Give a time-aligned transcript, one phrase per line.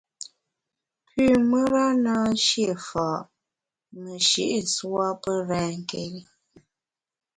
[1.07, 3.07] Pü mùra na shié fa’
[4.01, 6.21] meshi’ nswa pe renké́ri.